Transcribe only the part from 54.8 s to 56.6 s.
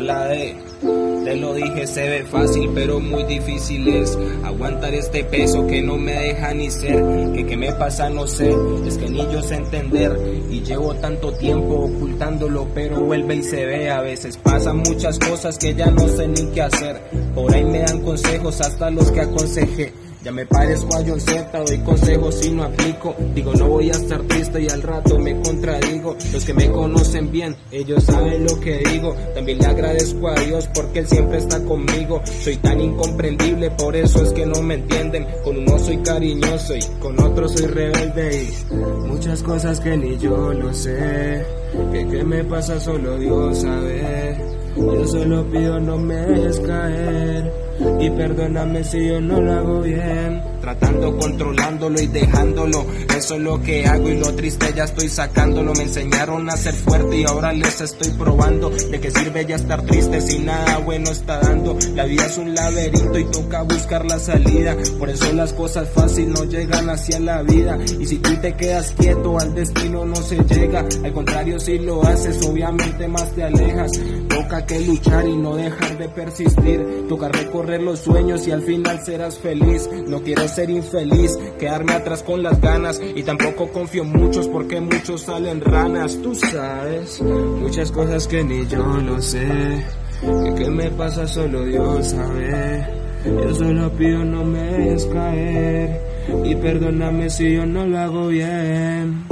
estoy sacándolo. Me enseñaron a